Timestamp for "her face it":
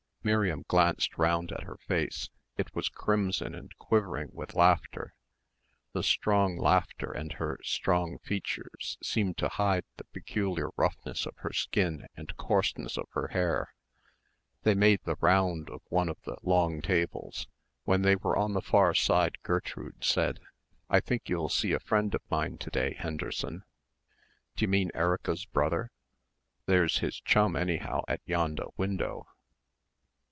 1.63-2.75